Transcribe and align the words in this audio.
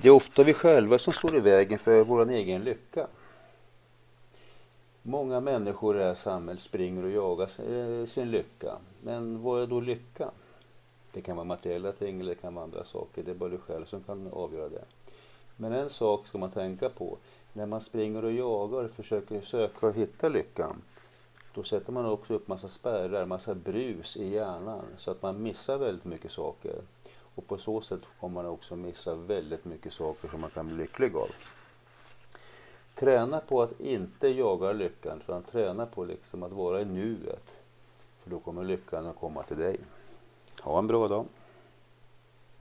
Det 0.00 0.08
är 0.08 0.12
ofta 0.12 0.42
vi 0.42 0.54
själva 0.54 0.98
som 0.98 1.12
står 1.12 1.36
i 1.36 1.40
vägen 1.40 1.78
för 1.78 2.04
vår 2.04 2.30
egen 2.30 2.64
lycka. 2.64 3.06
Många 5.02 5.40
människor 5.40 5.96
i 5.96 5.98
det 5.98 6.04
här 6.04 6.14
samhället 6.14 6.62
springer 6.62 7.04
och 7.04 7.10
jagar 7.10 7.50
eh, 7.72 8.06
sin 8.06 8.30
lycka. 8.30 8.76
Men 9.02 9.42
vad 9.42 9.62
är 9.62 9.66
då 9.66 9.80
lycka? 9.80 10.30
Det 11.12 11.20
kan 11.20 11.36
vara 11.36 11.44
materiella 11.44 11.92
ting 11.92 12.20
eller 12.20 12.34
det 12.34 12.40
kan 12.40 12.54
vara 12.54 12.64
andra 12.64 12.84
saker. 12.84 13.22
Det 13.22 13.30
är 13.30 13.34
bara 13.34 13.48
du 13.48 13.58
själv 13.58 13.84
som 13.84 14.02
kan 14.02 14.28
avgöra 14.32 14.68
det. 14.68 14.84
Men 15.56 15.72
en 15.72 15.90
sak 15.90 16.26
ska 16.26 16.38
man 16.38 16.50
tänka 16.50 16.88
på. 16.88 17.18
När 17.52 17.66
man 17.66 17.80
springer 17.80 18.24
och 18.24 18.32
jagar 18.32 18.84
och 18.84 18.90
försöker 18.90 19.40
söka 19.40 19.86
och 19.86 19.94
hitta 19.94 20.28
lyckan. 20.28 20.82
Då 21.54 21.62
sätter 21.62 21.92
man 21.92 22.06
också 22.06 22.34
upp 22.34 22.48
massa 22.48 22.68
spärrar, 22.68 23.26
massa 23.26 23.54
brus 23.54 24.16
i 24.16 24.28
hjärnan. 24.28 24.84
Så 24.96 25.10
att 25.10 25.22
man 25.22 25.42
missar 25.42 25.78
väldigt 25.78 26.04
mycket 26.04 26.32
saker. 26.32 26.74
Och 27.38 27.46
på 27.46 27.58
så 27.58 27.80
sätt 27.80 28.00
kommer 28.20 28.42
man 28.42 28.52
också 28.52 28.76
missa 28.76 29.14
väldigt 29.14 29.64
mycket 29.64 29.92
saker 29.92 30.28
som 30.28 30.40
man 30.40 30.50
kan 30.50 30.66
bli 30.66 30.76
lycklig 30.76 31.16
av. 31.16 31.28
Träna 32.94 33.40
på 33.40 33.62
att 33.62 33.80
inte 33.80 34.28
jaga 34.28 34.72
lyckan, 34.72 35.20
utan 35.20 35.42
träna 35.42 35.86
på 35.86 36.04
liksom 36.04 36.42
att 36.42 36.52
vara 36.52 36.80
i 36.80 36.84
nuet. 36.84 37.54
För 38.22 38.30
då 38.30 38.40
kommer 38.40 38.64
lyckan 38.64 39.06
att 39.06 39.16
komma 39.16 39.42
till 39.42 39.56
dig. 39.56 39.80
Ha 40.62 40.78
en 40.78 40.86
bra 40.86 41.08
dag. 41.08 41.26